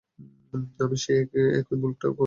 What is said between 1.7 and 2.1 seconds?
ভুলটা